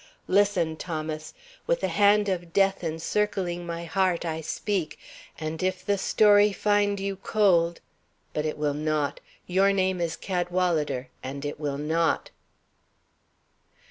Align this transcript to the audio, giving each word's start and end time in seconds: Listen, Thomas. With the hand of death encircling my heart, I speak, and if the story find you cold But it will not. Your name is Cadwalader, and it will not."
Listen, 0.27 0.77
Thomas. 0.77 1.31
With 1.67 1.81
the 1.81 1.87
hand 1.87 2.27
of 2.27 2.53
death 2.53 2.83
encircling 2.83 3.67
my 3.67 3.85
heart, 3.85 4.25
I 4.25 4.41
speak, 4.41 4.97
and 5.37 5.61
if 5.61 5.85
the 5.85 5.95
story 5.95 6.51
find 6.51 6.99
you 6.99 7.15
cold 7.17 7.81
But 8.33 8.47
it 8.47 8.57
will 8.57 8.73
not. 8.73 9.19
Your 9.45 9.71
name 9.71 10.01
is 10.01 10.17
Cadwalader, 10.17 11.09
and 11.23 11.45
it 11.45 11.59
will 11.59 11.77
not." 11.77 12.31